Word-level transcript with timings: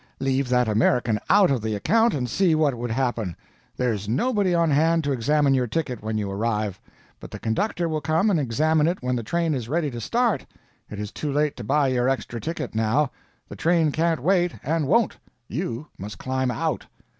Leave 0.19 0.49
that 0.49 0.67
American 0.67 1.19
out 1.29 1.51
of 1.51 1.61
the 1.61 1.75
account 1.75 2.15
and 2.15 2.27
see 2.27 2.55
what 2.55 2.73
would 2.73 2.89
happen. 2.89 3.35
There's 3.77 4.09
nobody 4.09 4.51
on 4.51 4.71
hand 4.71 5.03
to 5.03 5.11
examine 5.11 5.53
your 5.53 5.67
ticket 5.67 6.01
when 6.01 6.17
you 6.17 6.31
arrive. 6.31 6.79
But 7.19 7.29
the 7.29 7.37
conductor 7.37 7.87
will 7.87 8.01
come 8.01 8.31
and 8.31 8.39
examine 8.39 8.87
it 8.87 9.03
when 9.03 9.15
the 9.15 9.21
train 9.21 9.53
is 9.53 9.69
ready 9.69 9.91
to 9.91 10.01
start. 10.01 10.43
It 10.89 10.97
is 10.99 11.11
too 11.11 11.31
late 11.31 11.55
to 11.57 11.63
buy 11.63 11.89
your 11.89 12.09
extra 12.09 12.41
ticket 12.41 12.73
now; 12.73 13.11
the 13.47 13.55
train 13.55 13.91
can't 13.91 14.23
wait, 14.23 14.55
and 14.63 14.87
won't. 14.87 15.17
You 15.47 15.85
must 15.99 16.17
climb 16.17 16.49
out." 16.49 16.87